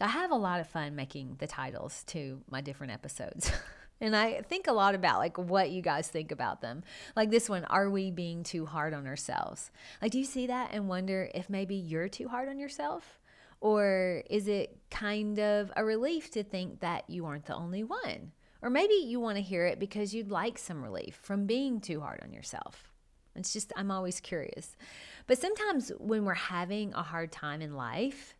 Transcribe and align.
So 0.00 0.06
I 0.06 0.08
have 0.08 0.30
a 0.30 0.36
lot 0.36 0.60
of 0.60 0.66
fun 0.66 0.96
making 0.96 1.36
the 1.40 1.46
titles 1.46 2.04
to 2.04 2.40
my 2.50 2.62
different 2.62 2.94
episodes. 2.94 3.52
and 4.00 4.16
I 4.16 4.40
think 4.40 4.66
a 4.66 4.72
lot 4.72 4.94
about 4.94 5.18
like 5.18 5.36
what 5.36 5.72
you 5.72 5.82
guys 5.82 6.08
think 6.08 6.32
about 6.32 6.62
them. 6.62 6.84
Like 7.14 7.28
this 7.28 7.50
one, 7.50 7.66
are 7.66 7.90
we 7.90 8.10
being 8.10 8.42
too 8.42 8.64
hard 8.64 8.94
on 8.94 9.06
ourselves? 9.06 9.70
Like 10.00 10.12
do 10.12 10.18
you 10.18 10.24
see 10.24 10.46
that 10.46 10.70
and 10.72 10.88
wonder 10.88 11.28
if 11.34 11.50
maybe 11.50 11.74
you're 11.74 12.08
too 12.08 12.28
hard 12.28 12.48
on 12.48 12.58
yourself? 12.58 13.20
Or 13.60 14.22
is 14.30 14.48
it 14.48 14.74
kind 14.90 15.38
of 15.38 15.70
a 15.76 15.84
relief 15.84 16.30
to 16.30 16.44
think 16.44 16.80
that 16.80 17.04
you 17.10 17.26
aren't 17.26 17.44
the 17.44 17.54
only 17.54 17.84
one? 17.84 18.32
Or 18.62 18.70
maybe 18.70 18.94
you 18.94 19.20
want 19.20 19.36
to 19.36 19.42
hear 19.42 19.66
it 19.66 19.78
because 19.78 20.14
you'd 20.14 20.30
like 20.30 20.56
some 20.56 20.82
relief 20.82 21.20
from 21.22 21.44
being 21.44 21.78
too 21.78 22.00
hard 22.00 22.20
on 22.22 22.32
yourself. 22.32 22.90
It's 23.36 23.52
just, 23.52 23.70
I'm 23.76 23.90
always 23.90 24.18
curious. 24.18 24.78
But 25.26 25.38
sometimes 25.38 25.92
when 25.98 26.24
we're 26.24 26.32
having 26.32 26.94
a 26.94 27.02
hard 27.02 27.32
time 27.32 27.60
in 27.60 27.76
life, 27.76 28.34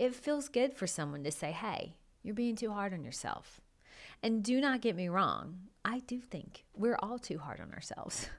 it 0.00 0.14
feels 0.14 0.48
good 0.48 0.72
for 0.72 0.86
someone 0.86 1.22
to 1.24 1.30
say, 1.30 1.52
hey, 1.52 1.94
you're 2.22 2.34
being 2.34 2.56
too 2.56 2.72
hard 2.72 2.94
on 2.94 3.04
yourself. 3.04 3.60
And 4.22 4.42
do 4.42 4.58
not 4.58 4.80
get 4.80 4.96
me 4.96 5.10
wrong, 5.10 5.58
I 5.84 5.98
do 6.00 6.20
think 6.20 6.64
we're 6.74 6.98
all 7.02 7.18
too 7.18 7.38
hard 7.38 7.60
on 7.60 7.72
ourselves. 7.72 8.28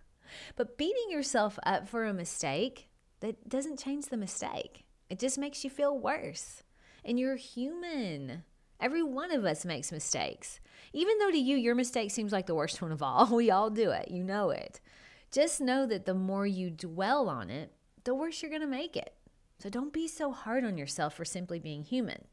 But 0.55 0.77
beating 0.77 1.09
yourself 1.09 1.59
up 1.65 1.89
for 1.89 2.05
a 2.05 2.13
mistake, 2.13 2.87
that 3.19 3.49
doesn't 3.49 3.83
change 3.83 4.05
the 4.05 4.15
mistake. 4.15 4.85
It 5.09 5.19
just 5.19 5.37
makes 5.37 5.65
you 5.65 5.69
feel 5.69 5.99
worse. 5.99 6.63
And 7.03 7.19
you're 7.19 7.35
human. 7.35 8.43
Every 8.79 9.03
one 9.03 9.33
of 9.33 9.43
us 9.43 9.65
makes 9.65 9.91
mistakes. 9.91 10.61
Even 10.93 11.17
though 11.17 11.31
to 11.31 11.37
you, 11.37 11.57
your 11.57 11.75
mistake 11.75 12.11
seems 12.11 12.31
like 12.31 12.45
the 12.45 12.55
worst 12.55 12.81
one 12.81 12.93
of 12.93 13.03
all, 13.03 13.25
we 13.35 13.51
all 13.51 13.69
do 13.69 13.91
it. 13.91 14.09
You 14.09 14.23
know 14.23 14.51
it. 14.51 14.79
Just 15.33 15.59
know 15.59 15.85
that 15.85 16.05
the 16.05 16.13
more 16.13 16.47
you 16.47 16.69
dwell 16.71 17.27
on 17.27 17.49
it, 17.49 17.73
the 18.05 18.15
worse 18.15 18.41
you're 18.41 18.49
going 18.49 18.61
to 18.61 18.67
make 18.67 18.95
it. 18.95 19.13
So 19.61 19.69
don't 19.69 19.93
be 19.93 20.07
so 20.07 20.31
hard 20.31 20.65
on 20.65 20.75
yourself 20.75 21.13
for 21.13 21.23
simply 21.23 21.59
being 21.59 21.83
human. 21.83 22.25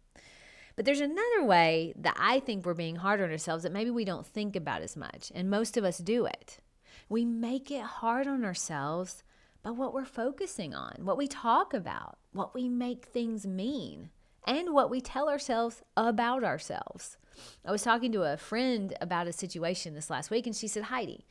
But 0.76 0.86
there's 0.86 1.00
another 1.00 1.44
way 1.44 1.92
that 1.98 2.16
I 2.18 2.40
think 2.40 2.64
we're 2.64 2.72
being 2.72 2.96
hard 2.96 3.20
on 3.20 3.30
ourselves 3.30 3.64
that 3.64 3.72
maybe 3.72 3.90
we 3.90 4.06
don't 4.06 4.26
think 4.26 4.56
about 4.56 4.80
as 4.80 4.96
much, 4.96 5.30
and 5.34 5.50
most 5.50 5.76
of 5.76 5.84
us 5.84 5.98
do 5.98 6.24
it. 6.24 6.60
We 7.08 7.26
make 7.26 7.70
it 7.70 7.82
hard 7.82 8.26
on 8.26 8.46
ourselves 8.46 9.24
by 9.62 9.72
what 9.72 9.92
we're 9.92 10.06
focusing 10.06 10.74
on, 10.74 11.00
what 11.00 11.18
we 11.18 11.26
talk 11.26 11.74
about, 11.74 12.16
what 12.32 12.54
we 12.54 12.66
make 12.66 13.04
things 13.04 13.46
mean, 13.46 14.08
and 14.46 14.72
what 14.72 14.88
we 14.88 15.02
tell 15.02 15.28
ourselves 15.28 15.82
about 15.98 16.44
ourselves. 16.44 17.18
I 17.62 17.72
was 17.72 17.82
talking 17.82 18.10
to 18.12 18.22
a 18.22 18.38
friend 18.38 18.96
about 19.02 19.26
a 19.26 19.32
situation 19.32 19.94
this 19.94 20.08
last 20.08 20.30
week, 20.30 20.46
and 20.46 20.56
she 20.56 20.68
said, 20.68 20.84
Heidi, 20.84 21.26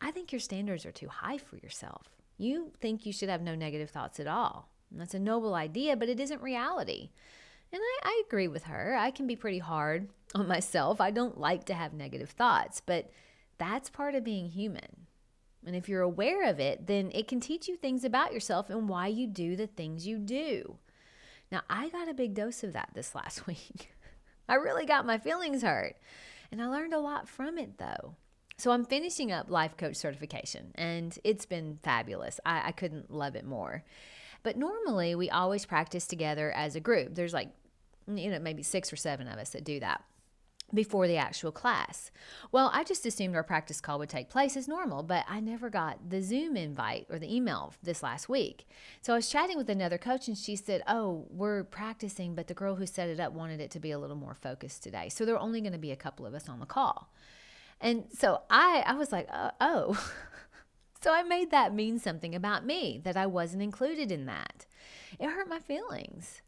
I 0.00 0.10
think 0.10 0.32
your 0.32 0.40
standards 0.40 0.86
are 0.86 0.92
too 0.92 1.08
high 1.08 1.36
for 1.36 1.56
yourself. 1.58 2.08
You 2.38 2.72
think 2.80 3.04
you 3.04 3.12
should 3.12 3.28
have 3.28 3.42
no 3.42 3.54
negative 3.54 3.90
thoughts 3.90 4.18
at 4.18 4.26
all. 4.26 4.70
That's 4.98 5.14
a 5.14 5.18
noble 5.18 5.54
idea, 5.54 5.96
but 5.96 6.08
it 6.08 6.20
isn't 6.20 6.42
reality. 6.42 7.10
And 7.72 7.80
I, 7.82 8.08
I 8.08 8.22
agree 8.26 8.48
with 8.48 8.64
her. 8.64 8.96
I 8.96 9.10
can 9.10 9.26
be 9.26 9.36
pretty 9.36 9.58
hard 9.58 10.08
on 10.34 10.46
myself. 10.46 11.00
I 11.00 11.10
don't 11.10 11.38
like 11.38 11.64
to 11.66 11.74
have 11.74 11.92
negative 11.92 12.30
thoughts, 12.30 12.80
but 12.84 13.10
that's 13.58 13.90
part 13.90 14.14
of 14.14 14.24
being 14.24 14.48
human. 14.48 15.06
And 15.66 15.74
if 15.74 15.88
you're 15.88 16.02
aware 16.02 16.48
of 16.48 16.60
it, 16.60 16.86
then 16.86 17.10
it 17.14 17.26
can 17.26 17.40
teach 17.40 17.68
you 17.68 17.76
things 17.76 18.04
about 18.04 18.32
yourself 18.32 18.68
and 18.68 18.88
why 18.88 19.06
you 19.06 19.26
do 19.26 19.56
the 19.56 19.66
things 19.66 20.06
you 20.06 20.18
do. 20.18 20.76
Now, 21.50 21.62
I 21.70 21.88
got 21.88 22.08
a 22.08 22.14
big 22.14 22.34
dose 22.34 22.62
of 22.62 22.72
that 22.74 22.90
this 22.94 23.14
last 23.14 23.46
week. 23.46 23.92
I 24.48 24.54
really 24.54 24.86
got 24.86 25.06
my 25.06 25.18
feelings 25.18 25.62
hurt. 25.62 25.96
And 26.52 26.62
I 26.62 26.66
learned 26.66 26.94
a 26.94 26.98
lot 26.98 27.28
from 27.28 27.58
it, 27.58 27.78
though. 27.78 28.14
So 28.56 28.70
I'm 28.70 28.84
finishing 28.84 29.32
up 29.32 29.50
life 29.50 29.76
coach 29.76 29.96
certification, 29.96 30.70
and 30.76 31.18
it's 31.24 31.44
been 31.44 31.78
fabulous. 31.82 32.38
I, 32.46 32.68
I 32.68 32.72
couldn't 32.72 33.10
love 33.10 33.34
it 33.34 33.44
more. 33.44 33.82
But 34.44 34.56
normally 34.56 35.16
we 35.16 35.28
always 35.28 35.66
practice 35.66 36.06
together 36.06 36.52
as 36.52 36.76
a 36.76 36.80
group. 36.80 37.16
There's 37.16 37.34
like, 37.34 37.50
you 38.06 38.30
know, 38.30 38.38
maybe 38.38 38.62
six 38.62 38.92
or 38.92 38.96
seven 38.96 39.26
of 39.26 39.38
us 39.38 39.50
that 39.50 39.64
do 39.64 39.80
that 39.80 40.04
before 40.72 41.06
the 41.06 41.16
actual 41.16 41.52
class. 41.52 42.10
Well, 42.52 42.70
I 42.72 42.84
just 42.84 43.06
assumed 43.06 43.36
our 43.36 43.42
practice 43.42 43.80
call 43.80 43.98
would 43.98 44.08
take 44.08 44.28
place 44.28 44.56
as 44.56 44.68
normal, 44.68 45.02
but 45.02 45.24
I 45.28 45.40
never 45.40 45.70
got 45.70 46.10
the 46.10 46.22
Zoom 46.22 46.56
invite 46.56 47.06
or 47.10 47.18
the 47.18 47.34
email 47.34 47.74
this 47.82 48.02
last 48.02 48.28
week. 48.28 48.66
So 49.00 49.12
I 49.12 49.16
was 49.16 49.28
chatting 49.28 49.56
with 49.56 49.70
another 49.70 49.98
coach 49.98 50.28
and 50.28 50.36
she 50.36 50.56
said, 50.56 50.82
Oh, 50.86 51.26
we're 51.30 51.64
practicing, 51.64 52.34
but 52.34 52.48
the 52.48 52.54
girl 52.54 52.76
who 52.76 52.86
set 52.86 53.08
it 53.08 53.20
up 53.20 53.32
wanted 53.32 53.60
it 53.60 53.70
to 53.72 53.80
be 53.80 53.92
a 53.92 53.98
little 53.98 54.16
more 54.16 54.34
focused 54.34 54.82
today. 54.82 55.08
So 55.08 55.24
there 55.24 55.34
are 55.34 55.40
only 55.40 55.60
going 55.60 55.72
to 55.72 55.78
be 55.78 55.92
a 55.92 55.96
couple 55.96 56.26
of 56.26 56.34
us 56.34 56.48
on 56.48 56.60
the 56.60 56.66
call. 56.66 57.10
And 57.80 58.04
so 58.12 58.42
I, 58.50 58.84
I 58.86 58.94
was 58.94 59.10
like, 59.12 59.28
uh, 59.32 59.52
Oh. 59.60 60.12
So 61.04 61.12
I 61.12 61.22
made 61.22 61.50
that 61.50 61.74
mean 61.74 61.98
something 61.98 62.34
about 62.34 62.64
me, 62.64 62.98
that 63.04 63.14
I 63.14 63.26
wasn't 63.26 63.62
included 63.62 64.10
in 64.10 64.24
that. 64.24 64.64
It 65.18 65.28
hurt 65.28 65.50
my 65.50 65.58
feelings. 65.58 66.40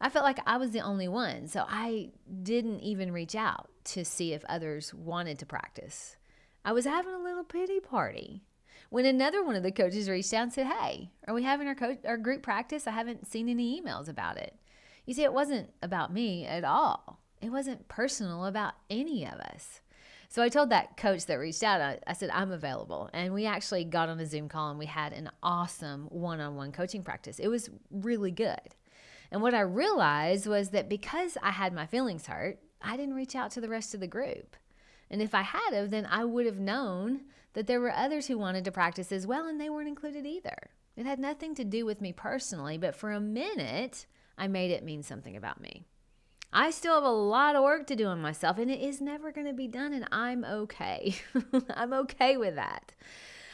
I 0.00 0.10
felt 0.10 0.24
like 0.24 0.38
I 0.46 0.58
was 0.58 0.70
the 0.70 0.78
only 0.78 1.08
one. 1.08 1.48
So 1.48 1.64
I 1.68 2.10
didn't 2.44 2.82
even 2.82 3.10
reach 3.10 3.34
out 3.34 3.68
to 3.86 4.04
see 4.04 4.32
if 4.32 4.44
others 4.44 4.94
wanted 4.94 5.40
to 5.40 5.46
practice. 5.46 6.18
I 6.64 6.70
was 6.70 6.84
having 6.84 7.14
a 7.14 7.18
little 7.18 7.42
pity 7.42 7.80
party 7.80 8.44
when 8.90 9.06
another 9.06 9.42
one 9.42 9.56
of 9.56 9.64
the 9.64 9.72
coaches 9.72 10.08
reached 10.08 10.32
out 10.32 10.44
and 10.44 10.52
said, 10.52 10.68
Hey, 10.68 11.10
are 11.26 11.34
we 11.34 11.42
having 11.42 11.66
our, 11.66 11.74
co- 11.74 11.98
our 12.04 12.16
group 12.16 12.44
practice? 12.44 12.86
I 12.86 12.92
haven't 12.92 13.26
seen 13.26 13.48
any 13.48 13.82
emails 13.82 14.08
about 14.08 14.36
it. 14.36 14.54
You 15.04 15.14
see, 15.14 15.24
it 15.24 15.32
wasn't 15.32 15.70
about 15.82 16.12
me 16.12 16.46
at 16.46 16.62
all, 16.62 17.18
it 17.42 17.50
wasn't 17.50 17.88
personal 17.88 18.46
about 18.46 18.74
any 18.88 19.24
of 19.24 19.40
us. 19.40 19.80
So 20.28 20.42
I 20.42 20.48
told 20.48 20.70
that 20.70 20.96
coach 20.96 21.26
that 21.26 21.36
reached 21.36 21.62
out, 21.62 21.80
I, 21.80 21.98
I, 22.06 22.12
said, 22.12 22.30
I'm 22.30 22.52
available. 22.52 23.08
And 23.12 23.32
we 23.32 23.46
actually 23.46 23.84
got 23.84 24.08
on 24.08 24.20
a 24.20 24.26
Zoom 24.26 24.48
call 24.48 24.70
and 24.70 24.78
we 24.78 24.86
had 24.86 25.12
an 25.12 25.30
awesome 25.42 26.06
one 26.10 26.40
on 26.40 26.56
one 26.56 26.72
coaching 26.72 27.02
practice. 27.02 27.38
It 27.38 27.48
was 27.48 27.70
really 27.90 28.30
good. 28.30 28.74
And 29.30 29.42
what 29.42 29.54
I 29.54 29.60
realized 29.60 30.46
was 30.46 30.70
that 30.70 30.88
because 30.88 31.36
I 31.42 31.50
had 31.50 31.72
my 31.72 31.86
feelings 31.86 32.26
hurt, 32.26 32.58
I 32.82 32.96
didn't 32.96 33.14
reach 33.14 33.34
out 33.34 33.50
to 33.52 33.60
the 33.60 33.68
rest 33.68 33.94
of 33.94 34.00
the 34.00 34.06
group. 34.06 34.56
And 35.10 35.22
if 35.22 35.34
I 35.34 35.42
had 35.42 35.72
of, 35.74 35.90
then 35.90 36.06
I 36.10 36.24
would 36.24 36.46
have 36.46 36.58
known 36.58 37.22
that 37.54 37.66
there 37.66 37.80
were 37.80 37.92
others 37.92 38.26
who 38.26 38.38
wanted 38.38 38.64
to 38.64 38.72
practice 38.72 39.12
as 39.12 39.26
well 39.26 39.46
and 39.46 39.60
they 39.60 39.70
weren't 39.70 39.88
included 39.88 40.26
either. 40.26 40.70
It 40.96 41.06
had 41.06 41.18
nothing 41.18 41.54
to 41.56 41.64
do 41.64 41.84
with 41.84 42.00
me 42.00 42.12
personally, 42.12 42.78
but 42.78 42.96
for 42.96 43.12
a 43.12 43.20
minute, 43.20 44.06
I 44.38 44.48
made 44.48 44.70
it 44.70 44.84
mean 44.84 45.02
something 45.02 45.36
about 45.36 45.60
me. 45.60 45.86
I 46.58 46.70
still 46.70 46.94
have 46.94 47.04
a 47.04 47.10
lot 47.10 47.54
of 47.54 47.64
work 47.64 47.86
to 47.88 47.94
do 47.94 48.06
on 48.06 48.22
myself, 48.22 48.56
and 48.56 48.70
it 48.70 48.80
is 48.80 49.02
never 49.02 49.30
going 49.30 49.46
to 49.46 49.52
be 49.52 49.68
done, 49.68 49.92
and 49.92 50.08
I'm 50.10 50.42
okay. 50.42 51.16
I'm 51.74 51.92
okay 51.92 52.38
with 52.38 52.54
that. 52.54 52.94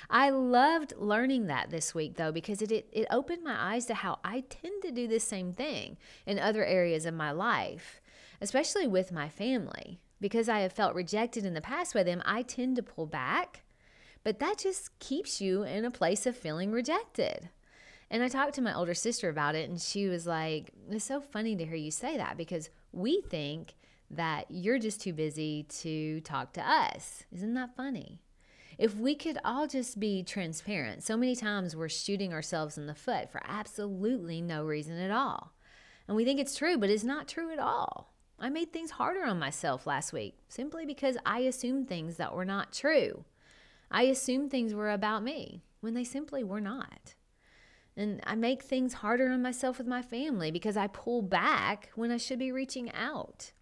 I 0.08 0.30
loved 0.30 0.94
learning 0.96 1.48
that 1.48 1.70
this 1.70 1.96
week, 1.96 2.14
though, 2.14 2.30
because 2.30 2.62
it, 2.62 2.70
it, 2.70 2.88
it 2.92 3.08
opened 3.10 3.42
my 3.42 3.56
eyes 3.74 3.86
to 3.86 3.94
how 3.94 4.20
I 4.22 4.44
tend 4.48 4.82
to 4.82 4.92
do 4.92 5.08
the 5.08 5.18
same 5.18 5.52
thing 5.52 5.96
in 6.26 6.38
other 6.38 6.64
areas 6.64 7.04
of 7.04 7.12
my 7.12 7.32
life, 7.32 8.00
especially 8.40 8.86
with 8.86 9.10
my 9.10 9.28
family. 9.28 9.98
Because 10.20 10.48
I 10.48 10.60
have 10.60 10.72
felt 10.72 10.94
rejected 10.94 11.44
in 11.44 11.54
the 11.54 11.60
past 11.60 11.94
by 11.94 12.04
them, 12.04 12.22
I 12.24 12.42
tend 12.42 12.76
to 12.76 12.84
pull 12.84 13.06
back, 13.06 13.64
but 14.22 14.38
that 14.38 14.58
just 14.58 14.96
keeps 15.00 15.40
you 15.40 15.64
in 15.64 15.84
a 15.84 15.90
place 15.90 16.24
of 16.24 16.36
feeling 16.36 16.70
rejected. 16.70 17.48
And 18.08 18.22
I 18.22 18.28
talked 18.28 18.54
to 18.54 18.62
my 18.62 18.72
older 18.76 18.94
sister 18.94 19.28
about 19.28 19.56
it, 19.56 19.68
and 19.68 19.80
she 19.80 20.06
was 20.06 20.24
like, 20.24 20.70
It's 20.88 21.04
so 21.04 21.20
funny 21.20 21.56
to 21.56 21.64
hear 21.64 21.74
you 21.74 21.90
say 21.90 22.16
that 22.16 22.36
because 22.36 22.70
we 22.92 23.20
think 23.22 23.74
that 24.10 24.46
you're 24.50 24.78
just 24.78 25.00
too 25.00 25.12
busy 25.12 25.64
to 25.80 26.20
talk 26.20 26.52
to 26.52 26.60
us. 26.60 27.24
Isn't 27.32 27.54
that 27.54 27.74
funny? 27.76 28.20
If 28.78 28.96
we 28.96 29.14
could 29.14 29.38
all 29.44 29.66
just 29.66 30.00
be 30.00 30.22
transparent, 30.22 31.02
so 31.02 31.16
many 31.16 31.36
times 31.36 31.76
we're 31.76 31.88
shooting 31.88 32.32
ourselves 32.32 32.78
in 32.78 32.86
the 32.86 32.94
foot 32.94 33.30
for 33.30 33.40
absolutely 33.46 34.40
no 34.40 34.64
reason 34.64 34.98
at 34.98 35.10
all. 35.10 35.52
And 36.08 36.16
we 36.16 36.24
think 36.24 36.40
it's 36.40 36.56
true, 36.56 36.78
but 36.78 36.90
it's 36.90 37.04
not 37.04 37.28
true 37.28 37.52
at 37.52 37.58
all. 37.58 38.12
I 38.38 38.48
made 38.48 38.72
things 38.72 38.92
harder 38.92 39.24
on 39.24 39.38
myself 39.38 39.86
last 39.86 40.12
week 40.12 40.38
simply 40.48 40.84
because 40.84 41.16
I 41.24 41.40
assumed 41.40 41.88
things 41.88 42.16
that 42.16 42.34
were 42.34 42.44
not 42.44 42.72
true. 42.72 43.24
I 43.90 44.04
assumed 44.04 44.50
things 44.50 44.74
were 44.74 44.90
about 44.90 45.22
me 45.22 45.62
when 45.80 45.94
they 45.94 46.04
simply 46.04 46.42
were 46.42 46.60
not. 46.60 47.14
And 47.96 48.20
I 48.24 48.34
make 48.34 48.62
things 48.62 48.94
harder 48.94 49.28
on 49.28 49.42
myself 49.42 49.78
with 49.78 49.86
my 49.86 50.02
family 50.02 50.50
because 50.50 50.76
I 50.76 50.86
pull 50.86 51.20
back 51.22 51.90
when 51.94 52.10
I 52.10 52.16
should 52.16 52.38
be 52.38 52.50
reaching 52.50 52.90
out. 52.92 53.52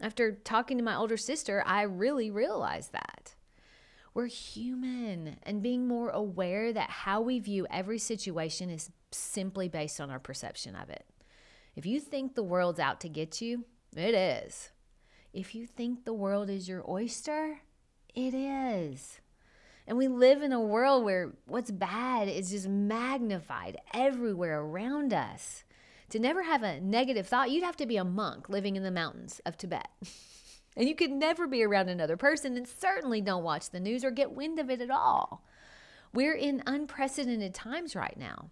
After 0.00 0.32
talking 0.32 0.76
to 0.76 0.84
my 0.84 0.96
older 0.96 1.16
sister, 1.16 1.62
I 1.64 1.82
really 1.82 2.30
realized 2.30 2.92
that. 2.92 3.34
We're 4.12 4.26
human, 4.26 5.36
and 5.42 5.62
being 5.62 5.86
more 5.86 6.08
aware 6.08 6.72
that 6.72 6.90
how 6.90 7.20
we 7.20 7.38
view 7.38 7.66
every 7.70 7.98
situation 7.98 8.70
is 8.70 8.90
simply 9.12 9.68
based 9.68 10.00
on 10.00 10.10
our 10.10 10.18
perception 10.18 10.74
of 10.74 10.88
it. 10.90 11.04
If 11.76 11.84
you 11.84 12.00
think 12.00 12.34
the 12.34 12.42
world's 12.42 12.80
out 12.80 13.00
to 13.02 13.08
get 13.08 13.42
you, 13.42 13.66
it 13.94 14.14
is. 14.14 14.70
if 15.36 15.54
you 15.54 15.66
think 15.66 16.04
the 16.04 16.14
world 16.14 16.48
is 16.48 16.66
your 16.66 16.82
oyster, 16.90 17.60
it 18.14 18.32
is. 18.32 19.20
And 19.86 19.96
we 19.96 20.08
live 20.08 20.42
in 20.42 20.52
a 20.52 20.60
world 20.60 21.04
where 21.04 21.32
what's 21.46 21.70
bad 21.70 22.28
is 22.28 22.50
just 22.50 22.68
magnified 22.68 23.78
everywhere 23.94 24.60
around 24.60 25.12
us. 25.12 25.64
To 26.10 26.18
never 26.18 26.42
have 26.42 26.62
a 26.62 26.80
negative 26.80 27.26
thought, 27.26 27.50
you'd 27.50 27.64
have 27.64 27.76
to 27.78 27.86
be 27.86 27.96
a 27.96 28.04
monk 28.04 28.48
living 28.48 28.76
in 28.76 28.82
the 28.82 28.90
mountains 28.90 29.40
of 29.46 29.56
Tibet. 29.56 29.88
and 30.76 30.88
you 30.88 30.94
could 30.94 31.10
never 31.10 31.46
be 31.46 31.62
around 31.62 31.88
another 31.88 32.16
person, 32.16 32.56
and 32.56 32.66
certainly 32.66 33.20
don't 33.20 33.44
watch 33.44 33.70
the 33.70 33.80
news 33.80 34.04
or 34.04 34.10
get 34.10 34.32
wind 34.32 34.58
of 34.58 34.70
it 34.70 34.80
at 34.80 34.90
all. 34.90 35.44
We're 36.12 36.34
in 36.34 36.62
unprecedented 36.66 37.54
times 37.54 37.96
right 37.96 38.16
now, 38.16 38.50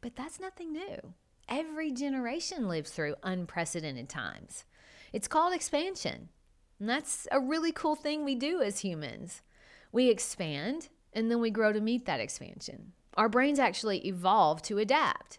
but 0.00 0.16
that's 0.16 0.40
nothing 0.40 0.72
new. 0.72 1.14
Every 1.48 1.90
generation 1.90 2.68
lives 2.68 2.90
through 2.90 3.16
unprecedented 3.22 4.08
times. 4.08 4.64
It's 5.12 5.28
called 5.28 5.54
expansion. 5.54 6.28
And 6.78 6.88
that's 6.88 7.26
a 7.32 7.40
really 7.40 7.72
cool 7.72 7.96
thing 7.96 8.24
we 8.24 8.34
do 8.34 8.62
as 8.62 8.80
humans. 8.80 9.42
We 9.92 10.08
expand 10.08 10.88
and 11.12 11.30
then 11.30 11.40
we 11.40 11.50
grow 11.50 11.72
to 11.72 11.80
meet 11.80 12.06
that 12.06 12.20
expansion. 12.20 12.92
Our 13.14 13.28
brains 13.28 13.58
actually 13.58 14.06
evolve 14.06 14.62
to 14.62 14.78
adapt. 14.78 15.38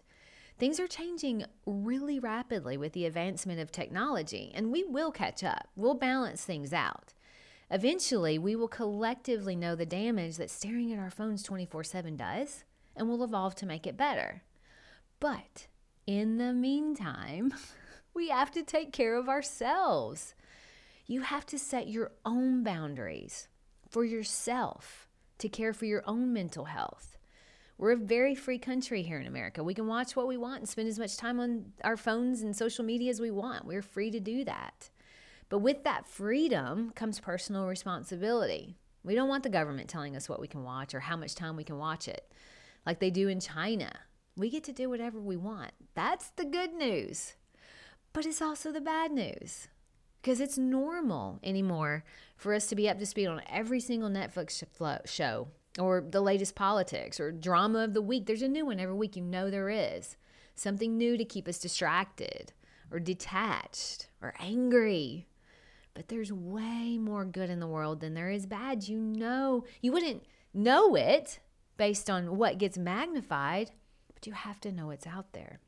Things 0.58 0.78
are 0.78 0.86
changing 0.86 1.44
really 1.66 2.18
rapidly 2.18 2.76
with 2.76 2.92
the 2.92 3.06
advancement 3.06 3.58
of 3.58 3.72
technology, 3.72 4.52
and 4.54 4.70
we 4.70 4.84
will 4.84 5.10
catch 5.10 5.42
up. 5.42 5.68
We'll 5.74 5.94
balance 5.94 6.44
things 6.44 6.72
out. 6.72 7.14
Eventually, 7.70 8.38
we 8.38 8.54
will 8.54 8.68
collectively 8.68 9.56
know 9.56 9.74
the 9.74 9.86
damage 9.86 10.36
that 10.36 10.50
staring 10.50 10.92
at 10.92 10.98
our 10.98 11.10
phones 11.10 11.42
24 11.42 11.84
7 11.84 12.16
does, 12.16 12.64
and 12.94 13.08
we'll 13.08 13.24
evolve 13.24 13.54
to 13.56 13.66
make 13.66 13.86
it 13.86 13.96
better. 13.96 14.42
But 15.18 15.66
in 16.06 16.36
the 16.36 16.52
meantime, 16.52 17.54
we 18.14 18.28
have 18.28 18.50
to 18.52 18.62
take 18.62 18.92
care 18.92 19.16
of 19.16 19.28
ourselves. 19.28 20.34
You 21.06 21.22
have 21.22 21.46
to 21.46 21.58
set 21.58 21.88
your 21.88 22.12
own 22.24 22.62
boundaries 22.62 23.48
for 23.92 24.04
yourself 24.04 25.06
to 25.38 25.48
care 25.50 25.74
for 25.74 25.84
your 25.84 26.02
own 26.06 26.32
mental 26.32 26.64
health. 26.64 27.18
We're 27.76 27.92
a 27.92 27.96
very 27.96 28.34
free 28.34 28.58
country 28.58 29.02
here 29.02 29.18
in 29.18 29.26
America. 29.26 29.62
We 29.62 29.74
can 29.74 29.86
watch 29.86 30.16
what 30.16 30.26
we 30.26 30.38
want 30.38 30.60
and 30.60 30.68
spend 30.68 30.88
as 30.88 30.98
much 30.98 31.16
time 31.16 31.38
on 31.38 31.72
our 31.84 31.98
phones 31.98 32.42
and 32.42 32.56
social 32.56 32.84
media 32.84 33.10
as 33.10 33.20
we 33.20 33.30
want. 33.30 33.66
We're 33.66 33.82
free 33.82 34.10
to 34.10 34.20
do 34.20 34.44
that. 34.44 34.88
But 35.50 35.58
with 35.58 35.84
that 35.84 36.08
freedom 36.08 36.92
comes 36.94 37.20
personal 37.20 37.66
responsibility. 37.66 38.78
We 39.04 39.14
don't 39.14 39.28
want 39.28 39.42
the 39.42 39.50
government 39.50 39.90
telling 39.90 40.16
us 40.16 40.28
what 40.28 40.40
we 40.40 40.48
can 40.48 40.64
watch 40.64 40.94
or 40.94 41.00
how 41.00 41.16
much 41.16 41.34
time 41.34 41.56
we 41.56 41.64
can 41.64 41.76
watch 41.76 42.08
it, 42.08 42.32
like 42.86 42.98
they 42.98 43.10
do 43.10 43.28
in 43.28 43.40
China. 43.40 43.92
We 44.36 44.48
get 44.48 44.64
to 44.64 44.72
do 44.72 44.88
whatever 44.88 45.20
we 45.20 45.36
want. 45.36 45.72
That's 45.94 46.30
the 46.30 46.46
good 46.46 46.72
news. 46.72 47.34
But 48.14 48.24
it's 48.24 48.40
also 48.40 48.72
the 48.72 48.80
bad 48.80 49.10
news 49.10 49.68
because 50.22 50.40
it's 50.40 50.56
normal 50.56 51.40
anymore 51.42 52.04
for 52.36 52.54
us 52.54 52.68
to 52.68 52.76
be 52.76 52.88
up 52.88 52.98
to 52.98 53.06
speed 53.06 53.26
on 53.26 53.42
every 53.50 53.80
single 53.80 54.08
Netflix 54.08 54.62
show 55.04 55.48
or 55.78 56.04
the 56.08 56.20
latest 56.20 56.54
politics 56.54 57.18
or 57.18 57.32
drama 57.32 57.80
of 57.80 57.92
the 57.92 58.00
week. 58.00 58.26
There's 58.26 58.42
a 58.42 58.48
new 58.48 58.66
one 58.66 58.78
every 58.78 58.94
week. 58.94 59.16
You 59.16 59.22
know 59.22 59.50
there 59.50 59.68
is 59.68 60.16
something 60.54 60.96
new 60.96 61.16
to 61.16 61.24
keep 61.24 61.48
us 61.48 61.58
distracted 61.58 62.52
or 62.90 63.00
detached 63.00 64.08
or 64.20 64.34
angry. 64.38 65.26
But 65.94 66.08
there's 66.08 66.32
way 66.32 66.98
more 66.98 67.24
good 67.24 67.50
in 67.50 67.60
the 67.60 67.66
world 67.66 68.00
than 68.00 68.14
there 68.14 68.30
is 68.30 68.46
bad. 68.46 68.88
You 68.88 68.98
know, 68.98 69.64
you 69.80 69.92
wouldn't 69.92 70.24
know 70.54 70.94
it 70.94 71.40
based 71.76 72.08
on 72.08 72.36
what 72.36 72.58
gets 72.58 72.78
magnified, 72.78 73.72
but 74.14 74.26
you 74.26 74.32
have 74.32 74.60
to 74.60 74.72
know 74.72 74.90
it's 74.90 75.06
out 75.06 75.32
there. 75.32 75.60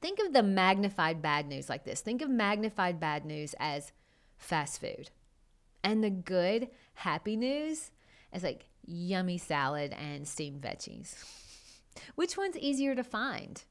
Think 0.00 0.18
of 0.20 0.32
the 0.32 0.42
magnified 0.42 1.20
bad 1.20 1.46
news 1.46 1.68
like 1.68 1.84
this. 1.84 2.00
Think 2.00 2.22
of 2.22 2.30
magnified 2.30 3.00
bad 3.00 3.24
news 3.24 3.54
as 3.58 3.92
fast 4.36 4.80
food. 4.80 5.10
And 5.82 6.02
the 6.02 6.10
good, 6.10 6.68
happy 6.94 7.36
news 7.36 7.90
as 8.32 8.42
like 8.42 8.66
yummy 8.86 9.38
salad 9.38 9.92
and 9.92 10.26
steamed 10.26 10.62
veggies. 10.62 11.16
Which 12.14 12.36
one's 12.36 12.56
easier 12.56 12.94
to 12.94 13.02
find? 13.02 13.62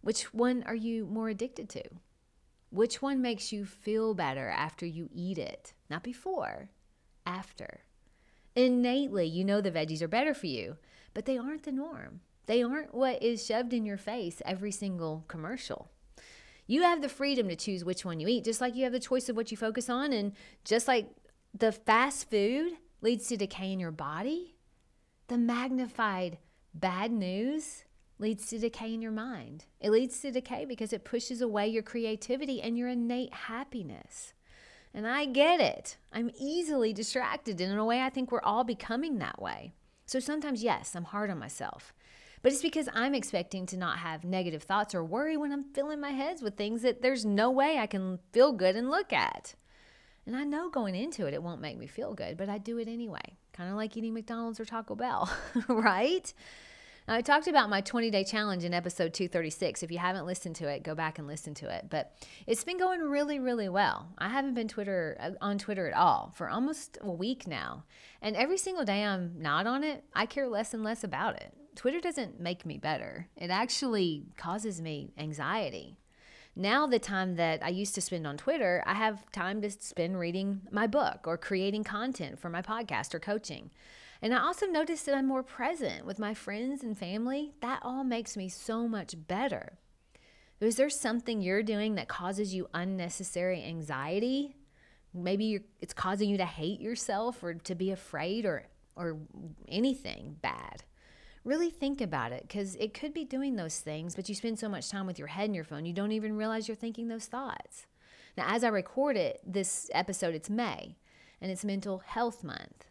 Which 0.00 0.32
one 0.32 0.62
are 0.66 0.74
you 0.74 1.06
more 1.06 1.28
addicted 1.28 1.68
to? 1.70 1.82
Which 2.70 3.00
one 3.02 3.22
makes 3.22 3.52
you 3.52 3.64
feel 3.64 4.14
better 4.14 4.48
after 4.48 4.86
you 4.86 5.08
eat 5.12 5.38
it? 5.38 5.72
Not 5.90 6.02
before, 6.02 6.70
after. 7.26 7.80
Innately, 8.54 9.26
you 9.26 9.44
know 9.44 9.60
the 9.60 9.70
veggies 9.70 10.02
are 10.02 10.08
better 10.08 10.34
for 10.34 10.46
you, 10.46 10.76
but 11.14 11.24
they 11.24 11.38
aren't 11.38 11.64
the 11.64 11.72
norm. 11.72 12.20
They 12.48 12.62
aren't 12.62 12.94
what 12.94 13.22
is 13.22 13.44
shoved 13.44 13.74
in 13.74 13.84
your 13.84 13.98
face 13.98 14.40
every 14.46 14.72
single 14.72 15.26
commercial. 15.28 15.90
You 16.66 16.82
have 16.82 17.02
the 17.02 17.08
freedom 17.08 17.46
to 17.48 17.56
choose 17.56 17.84
which 17.84 18.06
one 18.06 18.20
you 18.20 18.26
eat, 18.26 18.44
just 18.44 18.62
like 18.62 18.74
you 18.74 18.84
have 18.84 18.92
the 18.92 18.98
choice 18.98 19.28
of 19.28 19.36
what 19.36 19.50
you 19.50 19.56
focus 19.58 19.90
on. 19.90 20.14
And 20.14 20.32
just 20.64 20.88
like 20.88 21.10
the 21.52 21.72
fast 21.72 22.30
food 22.30 22.72
leads 23.02 23.26
to 23.28 23.36
decay 23.36 23.70
in 23.70 23.78
your 23.78 23.90
body, 23.90 24.56
the 25.28 25.36
magnified 25.36 26.38
bad 26.72 27.12
news 27.12 27.84
leads 28.18 28.46
to 28.48 28.58
decay 28.58 28.94
in 28.94 29.02
your 29.02 29.12
mind. 29.12 29.66
It 29.78 29.90
leads 29.90 30.18
to 30.20 30.30
decay 30.30 30.64
because 30.64 30.94
it 30.94 31.04
pushes 31.04 31.42
away 31.42 31.68
your 31.68 31.82
creativity 31.82 32.62
and 32.62 32.78
your 32.78 32.88
innate 32.88 33.32
happiness. 33.32 34.32
And 34.94 35.06
I 35.06 35.26
get 35.26 35.60
it. 35.60 35.98
I'm 36.14 36.30
easily 36.34 36.94
distracted. 36.94 37.60
And 37.60 37.72
in 37.72 37.78
a 37.78 37.84
way, 37.84 38.00
I 38.00 38.08
think 38.08 38.32
we're 38.32 38.40
all 38.40 38.64
becoming 38.64 39.18
that 39.18 39.40
way. 39.40 39.74
So 40.06 40.18
sometimes, 40.18 40.62
yes, 40.62 40.96
I'm 40.96 41.04
hard 41.04 41.28
on 41.28 41.38
myself. 41.38 41.92
But 42.42 42.52
it's 42.52 42.62
because 42.62 42.88
I'm 42.94 43.14
expecting 43.14 43.66
to 43.66 43.76
not 43.76 43.98
have 43.98 44.24
negative 44.24 44.62
thoughts 44.62 44.94
or 44.94 45.04
worry 45.04 45.36
when 45.36 45.52
I'm 45.52 45.64
filling 45.74 46.00
my 46.00 46.10
heads 46.10 46.42
with 46.42 46.56
things 46.56 46.82
that 46.82 47.02
there's 47.02 47.24
no 47.24 47.50
way 47.50 47.78
I 47.78 47.86
can 47.86 48.18
feel 48.32 48.52
good 48.52 48.76
and 48.76 48.90
look 48.90 49.12
at. 49.12 49.54
And 50.26 50.36
I 50.36 50.44
know 50.44 50.68
going 50.68 50.94
into 50.94 51.26
it, 51.26 51.34
it 51.34 51.42
won't 51.42 51.62
make 51.62 51.78
me 51.78 51.86
feel 51.86 52.14
good, 52.14 52.36
but 52.36 52.48
I 52.48 52.58
do 52.58 52.78
it 52.78 52.86
anyway. 52.86 53.36
Kind 53.54 53.70
of 53.70 53.76
like 53.76 53.96
eating 53.96 54.12
McDonald's 54.12 54.60
or 54.60 54.66
Taco 54.66 54.94
Bell, 54.94 55.30
right? 55.68 56.32
Now, 57.08 57.14
I 57.14 57.22
talked 57.22 57.48
about 57.48 57.70
my 57.70 57.80
20 57.80 58.10
day 58.10 58.22
challenge 58.22 58.64
in 58.64 58.74
episode 58.74 59.14
236. 59.14 59.82
If 59.82 59.90
you 59.90 59.96
haven't 59.96 60.26
listened 60.26 60.56
to 60.56 60.68
it, 60.68 60.82
go 60.82 60.94
back 60.94 61.18
and 61.18 61.26
listen 61.26 61.54
to 61.54 61.74
it. 61.74 61.86
But 61.88 62.12
it's 62.46 62.64
been 62.64 62.78
going 62.78 63.00
really, 63.00 63.38
really 63.38 63.70
well. 63.70 64.10
I 64.18 64.28
haven't 64.28 64.52
been 64.52 64.68
Twitter 64.68 65.16
uh, 65.18 65.30
on 65.40 65.56
Twitter 65.56 65.88
at 65.88 65.96
all 65.96 66.34
for 66.36 66.50
almost 66.50 66.98
a 67.00 67.10
week 67.10 67.46
now. 67.46 67.84
And 68.20 68.36
every 68.36 68.58
single 68.58 68.84
day 68.84 69.02
I'm 69.02 69.36
not 69.38 69.66
on 69.66 69.82
it, 69.82 70.04
I 70.12 70.26
care 70.26 70.46
less 70.46 70.74
and 70.74 70.84
less 70.84 71.02
about 71.02 71.36
it. 71.36 71.54
Twitter 71.78 72.00
doesn't 72.00 72.40
make 72.40 72.66
me 72.66 72.76
better, 72.76 73.28
it 73.36 73.50
actually 73.50 74.24
causes 74.36 74.82
me 74.82 75.12
anxiety. 75.16 75.96
Now, 76.56 76.88
the 76.88 76.98
time 76.98 77.36
that 77.36 77.62
I 77.62 77.68
used 77.68 77.94
to 77.94 78.00
spend 78.00 78.26
on 78.26 78.36
Twitter, 78.36 78.82
I 78.84 78.94
have 78.94 79.30
time 79.30 79.62
to 79.62 79.70
spend 79.70 80.18
reading 80.18 80.62
my 80.72 80.88
book 80.88 81.20
or 81.24 81.38
creating 81.38 81.84
content 81.84 82.40
for 82.40 82.48
my 82.48 82.62
podcast 82.62 83.14
or 83.14 83.20
coaching. 83.20 83.70
And 84.20 84.34
I 84.34 84.40
also 84.40 84.66
noticed 84.66 85.06
that 85.06 85.14
I'm 85.14 85.28
more 85.28 85.44
present 85.44 86.04
with 86.04 86.18
my 86.18 86.34
friends 86.34 86.82
and 86.82 86.98
family. 86.98 87.52
That 87.60 87.78
all 87.84 88.02
makes 88.02 88.36
me 88.36 88.48
so 88.48 88.88
much 88.88 89.14
better. 89.28 89.78
Is 90.60 90.74
there 90.74 90.90
something 90.90 91.40
you're 91.40 91.62
doing 91.62 91.94
that 91.94 92.08
causes 92.08 92.52
you 92.52 92.66
unnecessary 92.74 93.62
anxiety? 93.62 94.56
Maybe 95.14 95.60
it's 95.80 95.94
causing 95.94 96.28
you 96.28 96.38
to 96.38 96.44
hate 96.44 96.80
yourself 96.80 97.40
or 97.40 97.54
to 97.54 97.76
be 97.76 97.92
afraid 97.92 98.46
or 98.46 98.66
or 98.96 99.16
anything 99.68 100.34
bad 100.42 100.82
really 101.44 101.70
think 101.70 102.00
about 102.00 102.32
it 102.32 102.42
because 102.42 102.74
it 102.76 102.94
could 102.94 103.14
be 103.14 103.24
doing 103.24 103.56
those 103.56 103.78
things, 103.78 104.14
but 104.14 104.28
you 104.28 104.34
spend 104.34 104.58
so 104.58 104.68
much 104.68 104.88
time 104.88 105.06
with 105.06 105.18
your 105.18 105.28
head 105.28 105.46
in 105.46 105.54
your 105.54 105.64
phone, 105.64 105.86
you 105.86 105.92
don't 105.92 106.12
even 106.12 106.36
realize 106.36 106.68
you're 106.68 106.74
thinking 106.74 107.08
those 107.08 107.26
thoughts. 107.26 107.86
Now, 108.36 108.44
as 108.48 108.62
I 108.62 108.68
record 108.68 109.16
it, 109.16 109.40
this 109.44 109.90
episode, 109.92 110.34
it's 110.34 110.50
May 110.50 110.96
and 111.40 111.50
it's 111.50 111.64
Mental 111.64 111.98
Health 111.98 112.44
Month. 112.44 112.86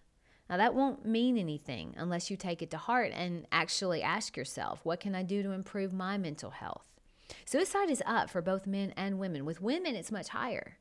Now, 0.50 0.58
that 0.58 0.74
won't 0.74 1.06
mean 1.06 1.38
anything 1.38 1.94
unless 1.98 2.32
you 2.32 2.38
take 2.38 2.62
it 2.62 2.72
to 2.72 2.78
heart 2.78 3.12
and 3.14 3.46
actually 3.52 4.02
ask 4.02 4.38
yourself, 4.38 4.80
what 4.84 5.00
can 5.00 5.14
I 5.14 5.24
do 5.24 5.44
to 5.44 5.52
improve 5.52 5.94
my 5.94 6.18
mental 6.18 6.52
health? 6.52 6.86
Suicide 7.46 7.90
is 7.90 8.04
up 8.06 8.30
for 8.30 8.42
both 8.42 8.66
men 8.66 8.94
and 8.96 9.20
women. 9.20 9.44
With 9.44 9.62
women, 9.62 9.96
it's 9.96 10.12
much 10.12 10.30
higher. 10.30 10.78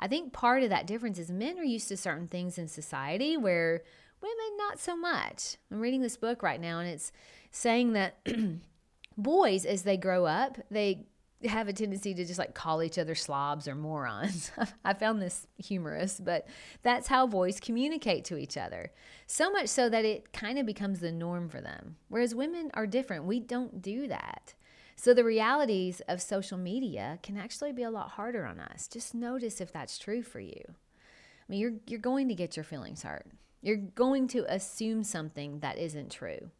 I 0.00 0.06
think 0.06 0.32
part 0.32 0.62
of 0.62 0.70
that 0.70 0.86
difference 0.86 1.18
is 1.18 1.30
men 1.30 1.58
are 1.58 1.64
used 1.64 1.88
to 1.88 1.96
certain 1.96 2.28
things 2.28 2.58
in 2.58 2.68
society 2.68 3.36
where 3.36 3.82
Women, 4.20 4.56
not 4.56 4.78
so 4.78 4.96
much. 4.96 5.56
I'm 5.70 5.80
reading 5.80 6.02
this 6.02 6.16
book 6.16 6.42
right 6.42 6.60
now, 6.60 6.80
and 6.80 6.88
it's 6.88 7.12
saying 7.50 7.92
that 7.92 8.18
boys, 9.16 9.64
as 9.64 9.82
they 9.82 9.96
grow 9.96 10.24
up, 10.24 10.58
they 10.70 11.06
have 11.44 11.68
a 11.68 11.72
tendency 11.72 12.14
to 12.14 12.24
just 12.24 12.38
like 12.38 12.54
call 12.54 12.82
each 12.82 12.98
other 12.98 13.14
slobs 13.14 13.68
or 13.68 13.76
morons. 13.76 14.50
I 14.84 14.94
found 14.94 15.22
this 15.22 15.46
humorous, 15.56 16.18
but 16.18 16.48
that's 16.82 17.06
how 17.06 17.26
boys 17.26 17.60
communicate 17.60 18.24
to 18.26 18.36
each 18.36 18.56
other. 18.56 18.90
So 19.26 19.50
much 19.50 19.68
so 19.68 19.88
that 19.88 20.04
it 20.04 20.32
kind 20.32 20.58
of 20.58 20.66
becomes 20.66 20.98
the 20.98 21.12
norm 21.12 21.48
for 21.48 21.60
them. 21.60 21.96
Whereas 22.08 22.34
women 22.34 22.70
are 22.74 22.86
different. 22.86 23.24
We 23.24 23.38
don't 23.38 23.80
do 23.80 24.08
that. 24.08 24.54
So 24.96 25.14
the 25.14 25.22
realities 25.22 26.02
of 26.08 26.20
social 26.20 26.58
media 26.58 27.20
can 27.22 27.36
actually 27.36 27.72
be 27.72 27.84
a 27.84 27.90
lot 27.90 28.10
harder 28.10 28.44
on 28.44 28.58
us. 28.58 28.88
Just 28.88 29.14
notice 29.14 29.60
if 29.60 29.72
that's 29.72 29.96
true 29.96 30.22
for 30.22 30.40
you. 30.40 30.62
I 30.66 31.44
mean, 31.48 31.60
you're 31.60 31.74
you're 31.86 32.00
going 32.00 32.28
to 32.28 32.34
get 32.34 32.56
your 32.56 32.64
feelings 32.64 33.04
hurt. 33.04 33.26
You're 33.60 33.76
going 33.76 34.28
to 34.28 34.44
assume 34.52 35.02
something 35.04 35.60
that 35.60 35.78
isn't 35.78 36.10
true. 36.12 36.50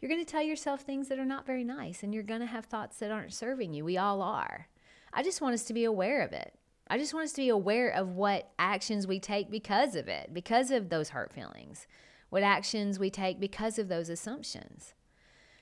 You're 0.00 0.08
going 0.08 0.24
to 0.24 0.30
tell 0.30 0.42
yourself 0.42 0.82
things 0.82 1.08
that 1.08 1.18
are 1.18 1.24
not 1.24 1.46
very 1.46 1.64
nice, 1.64 2.02
and 2.02 2.14
you're 2.14 2.22
going 2.22 2.40
to 2.40 2.46
have 2.46 2.66
thoughts 2.66 2.98
that 2.98 3.10
aren't 3.10 3.32
serving 3.32 3.74
you. 3.74 3.84
We 3.84 3.98
all 3.98 4.22
are. 4.22 4.68
I 5.12 5.22
just 5.22 5.40
want 5.40 5.54
us 5.54 5.64
to 5.64 5.74
be 5.74 5.84
aware 5.84 6.22
of 6.22 6.32
it. 6.32 6.54
I 6.88 6.98
just 6.98 7.14
want 7.14 7.24
us 7.24 7.32
to 7.32 7.42
be 7.42 7.48
aware 7.48 7.88
of 7.88 8.10
what 8.10 8.50
actions 8.58 9.06
we 9.06 9.18
take 9.18 9.50
because 9.50 9.96
of 9.96 10.06
it, 10.06 10.32
because 10.32 10.70
of 10.70 10.90
those 10.90 11.10
hurt 11.10 11.32
feelings, 11.32 11.86
what 12.28 12.42
actions 12.42 12.98
we 12.98 13.10
take 13.10 13.40
because 13.40 13.78
of 13.78 13.88
those 13.88 14.08
assumptions. 14.08 14.94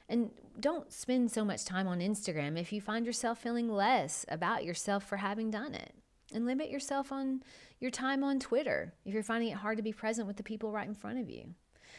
And 0.08 0.30
don't 0.58 0.92
spend 0.92 1.30
so 1.30 1.44
much 1.44 1.64
time 1.64 1.86
on 1.86 2.00
Instagram 2.00 2.58
if 2.58 2.72
you 2.72 2.80
find 2.80 3.06
yourself 3.06 3.38
feeling 3.38 3.68
less 3.68 4.26
about 4.28 4.64
yourself 4.64 5.04
for 5.04 5.18
having 5.18 5.50
done 5.50 5.74
it. 5.74 5.94
And 6.34 6.46
limit 6.46 6.70
yourself 6.70 7.12
on 7.12 7.42
your 7.78 7.90
time 7.90 8.24
on 8.24 8.38
Twitter 8.38 8.94
if 9.04 9.12
you're 9.12 9.22
finding 9.22 9.50
it 9.50 9.58
hard 9.58 9.76
to 9.76 9.82
be 9.82 9.92
present 9.92 10.26
with 10.26 10.36
the 10.36 10.42
people 10.42 10.72
right 10.72 10.88
in 10.88 10.94
front 10.94 11.18
of 11.18 11.28
you. 11.28 11.54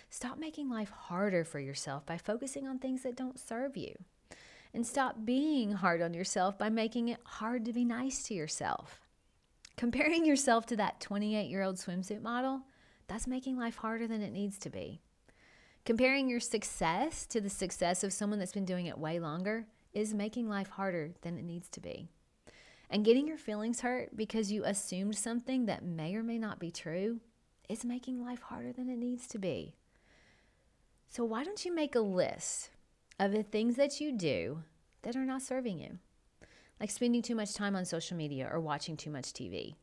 Stop 0.10 0.38
making 0.38 0.70
life 0.70 0.90
harder 0.90 1.44
for 1.44 1.60
yourself 1.60 2.06
by 2.06 2.18
focusing 2.18 2.68
on 2.68 2.80
things 2.80 3.04
that 3.04 3.16
don't 3.16 3.40
serve 3.40 3.78
you. 3.78 3.94
And 4.74 4.86
stop 4.86 5.24
being 5.24 5.74
hard 5.74 6.02
on 6.02 6.14
yourself 6.14 6.58
by 6.58 6.70
making 6.70 7.10
it 7.10 7.20
hard 7.24 7.66
to 7.66 7.74
be 7.74 7.86
nice 7.86 8.24
to 8.24 8.34
yourself. 8.34 9.02
Comparing 9.78 10.26
yourself 10.26 10.66
to 10.68 10.76
that 10.78 11.00
28 11.00 11.50
year 11.50 11.64
old 11.64 11.76
swimsuit 11.76 12.22
model, 12.22 12.62
that's 13.08 13.28
making 13.28 13.58
life 13.58 13.78
harder 13.78 14.08
than 14.08 14.22
it 14.22 14.32
needs 14.32 14.58
to 14.60 14.70
be. 14.70 15.02
Comparing 15.86 16.30
your 16.30 16.40
success 16.40 17.26
to 17.28 17.42
the 17.42 17.50
success 17.50 18.04
of 18.04 18.14
someone 18.14 18.40
that's 18.40 18.54
been 18.54 18.66
doing 18.66 18.86
it 18.86 18.98
way 18.98 19.20
longer 19.20 19.66
is 19.94 20.14
making 20.14 20.48
life 20.48 20.70
harder 20.70 21.12
than 21.22 21.38
it 21.38 21.44
needs 21.44 21.70
to 21.70 21.82
be. 21.82 22.08
And 22.94 23.04
getting 23.04 23.28
your 23.28 23.38
feelings 23.38 23.82
hurt 23.82 24.16
because 24.16 24.52
you 24.52 24.64
assumed 24.64 25.18
something 25.18 25.66
that 25.66 25.84
may 25.84 26.16
or 26.16 26.24
may 26.24 26.38
not 26.38 26.60
be 26.60 26.72
true 26.72 27.20
is 27.68 27.84
making 27.84 28.24
life 28.24 28.44
harder 28.44 28.72
than 28.72 28.88
it 28.88 28.98
needs 28.98 29.28
to 29.28 29.40
be. 29.40 29.76
So, 31.10 31.26
why 31.26 31.44
don't 31.44 31.66
you 31.66 31.74
make 31.74 31.96
a 31.96 32.00
list 32.00 32.70
of 33.20 33.32
the 33.32 33.44
things 33.44 33.76
that 33.76 34.00
you 34.00 34.12
do 34.12 34.64
that 35.02 35.16
are 35.16 35.26
not 35.26 35.42
serving 35.42 35.80
you? 35.80 35.98
like 36.84 36.92
spending 36.92 37.22
too 37.22 37.34
much 37.34 37.54
time 37.54 37.78
on 37.78 37.86
social 37.86 38.18
media 38.18 38.50
or 38.52 38.60
watching 38.60 38.98
too 38.98 39.10
much 39.10 39.32
TV, 39.32 39.76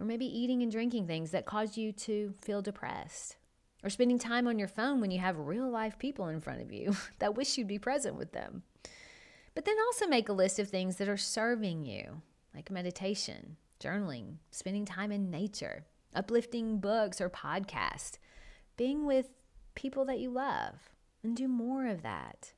or 0.00 0.04
maybe 0.04 0.26
eating 0.26 0.62
and 0.62 0.72
drinking 0.72 1.06
things 1.06 1.30
that 1.30 1.46
cause 1.46 1.76
you 1.76 1.92
to 1.92 2.34
feel 2.42 2.60
depressed, 2.60 3.36
or 3.84 3.88
spending 3.88 4.18
time 4.18 4.48
on 4.48 4.58
your 4.58 4.66
phone 4.66 5.00
when 5.00 5.12
you 5.12 5.20
have 5.20 5.38
real 5.38 5.70
life 5.70 5.96
people 5.96 6.26
in 6.26 6.40
front 6.40 6.60
of 6.60 6.72
you 6.72 6.96
that 7.20 7.36
wish 7.36 7.56
you'd 7.56 7.68
be 7.68 7.78
present 7.78 8.16
with 8.16 8.32
them. 8.32 8.64
But 9.54 9.64
then 9.64 9.76
also 9.86 10.08
make 10.08 10.28
a 10.28 10.32
list 10.32 10.58
of 10.58 10.68
things 10.68 10.96
that 10.96 11.08
are 11.08 11.16
serving 11.16 11.84
you, 11.84 12.22
like 12.54 12.70
meditation, 12.70 13.56
journaling, 13.80 14.36
spending 14.50 14.84
time 14.84 15.12
in 15.12 15.30
nature, 15.30 15.84
uplifting 16.14 16.78
books 16.78 17.20
or 17.20 17.30
podcasts, 17.30 18.18
being 18.76 19.06
with 19.06 19.30
people 19.74 20.04
that 20.06 20.18
you 20.18 20.30
love, 20.30 20.90
and 21.22 21.36
do 21.36 21.48
more 21.48 21.86
of 21.86 22.02
that. 22.02 22.52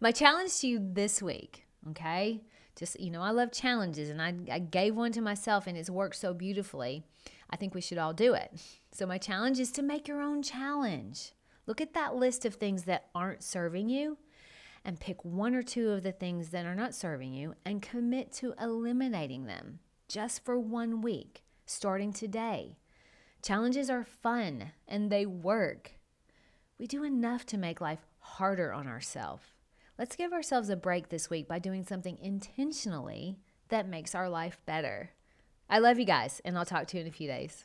My 0.00 0.12
challenge 0.12 0.58
to 0.60 0.66
you 0.66 0.80
this 0.92 1.22
week, 1.22 1.64
okay, 1.90 2.42
just, 2.76 2.98
you 3.00 3.10
know, 3.10 3.22
I 3.22 3.30
love 3.30 3.52
challenges 3.52 4.10
and 4.10 4.20
I, 4.22 4.34
I 4.50 4.58
gave 4.58 4.94
one 4.94 5.12
to 5.12 5.20
myself 5.20 5.66
and 5.66 5.76
it's 5.76 5.90
worked 5.90 6.16
so 6.16 6.32
beautifully. 6.32 7.04
I 7.50 7.56
think 7.56 7.74
we 7.74 7.80
should 7.80 7.98
all 7.98 8.12
do 8.12 8.34
it. 8.34 8.52
So, 8.92 9.06
my 9.06 9.18
challenge 9.18 9.58
is 9.58 9.72
to 9.72 9.82
make 9.82 10.08
your 10.08 10.20
own 10.20 10.42
challenge. 10.42 11.32
Look 11.66 11.80
at 11.80 11.94
that 11.94 12.16
list 12.16 12.44
of 12.44 12.54
things 12.54 12.84
that 12.84 13.06
aren't 13.14 13.42
serving 13.42 13.88
you 13.88 14.18
and 14.84 15.00
pick 15.00 15.24
one 15.24 15.54
or 15.54 15.62
two 15.62 15.90
of 15.90 16.02
the 16.02 16.12
things 16.12 16.50
that 16.50 16.66
are 16.66 16.74
not 16.74 16.94
serving 16.94 17.34
you 17.34 17.54
and 17.64 17.82
commit 17.82 18.32
to 18.32 18.54
eliminating 18.60 19.46
them 19.46 19.80
just 20.08 20.44
for 20.44 20.58
one 20.58 21.00
week, 21.00 21.42
starting 21.66 22.12
today. 22.12 22.76
Challenges 23.42 23.88
are 23.88 24.04
fun 24.04 24.72
and 24.88 25.10
they 25.10 25.26
work. 25.26 25.92
We 26.78 26.86
do 26.86 27.04
enough 27.04 27.46
to 27.46 27.58
make 27.58 27.80
life 27.80 28.06
harder 28.20 28.72
on 28.72 28.86
ourselves. 28.86 29.44
Let's 29.98 30.16
give 30.16 30.32
ourselves 30.32 30.70
a 30.70 30.76
break 30.76 31.10
this 31.10 31.28
week 31.28 31.46
by 31.46 31.58
doing 31.58 31.84
something 31.84 32.18
intentionally 32.20 33.38
that 33.68 33.88
makes 33.88 34.14
our 34.14 34.28
life 34.28 34.58
better. 34.66 35.10
I 35.68 35.78
love 35.78 35.98
you 35.98 36.04
guys, 36.04 36.40
and 36.44 36.58
I'll 36.58 36.64
talk 36.64 36.86
to 36.88 36.96
you 36.96 37.02
in 37.02 37.08
a 37.08 37.12
few 37.12 37.28
days. 37.28 37.64